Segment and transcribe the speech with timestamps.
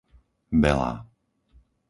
[0.61, 0.89] Belá